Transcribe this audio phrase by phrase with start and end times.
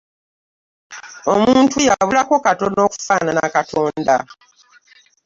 [1.33, 4.17] Omuntu yabulako katono okufaanana Katonda.